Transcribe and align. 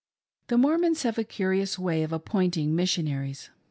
The 0.47 0.57
Mormons 0.57 1.03
have 1.03 1.19
a 1.19 1.23
curious 1.23 1.77
way 1.77 2.01
of 2.01 2.11
appointing 2.11 2.75
Missionaries. 2.75 3.51